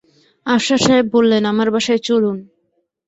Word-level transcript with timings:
আফসার 0.45 0.79
সাহেব 0.85 1.05
বললেন, 1.15 1.43
আমার 1.45 1.67
বাসায় 1.73 2.01
চলুন। 2.07 2.37